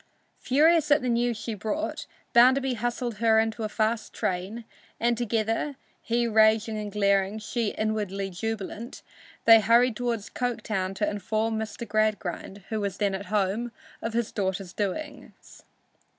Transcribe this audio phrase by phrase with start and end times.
[0.39, 4.65] Furious at the news she brought, Bounderby hustled her into a fast train,
[4.99, 9.03] and together, he raging and glaring and she inwardly jubilant,
[9.45, 11.87] they hurried toward Coketown to inform Mr.
[11.87, 15.61] Gradgrind, who was then at home, of his daughter's doings.